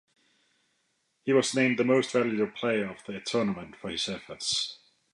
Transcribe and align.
He 1.25 1.31
was 1.31 1.53
named 1.53 1.77
the 1.77 1.83
Most 1.83 2.11
Valuable 2.13 2.51
Player 2.51 2.89
of 2.89 3.03
the 3.05 3.19
tournament 3.21 3.75
for 3.79 3.91
his 3.91 4.09
efforts. 4.09 4.79